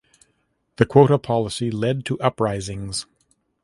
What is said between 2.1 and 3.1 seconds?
uprisings.